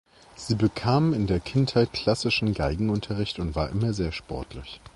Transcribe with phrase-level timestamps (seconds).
[0.35, 4.81] Sie bekam in der Kindheit klassischen Geigenunterricht und war immer sehr sportlich.